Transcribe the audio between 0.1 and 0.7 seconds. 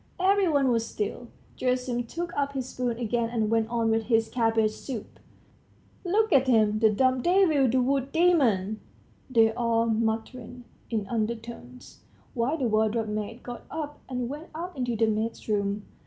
Every one